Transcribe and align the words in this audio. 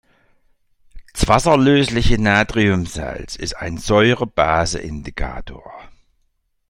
Das 1.13 1.27
wasserlösliche 1.27 2.19
Natriumsalz 2.19 3.35
ist 3.35 3.57
ein 3.57 3.77
Säure-Base-Indikator. 3.77 5.73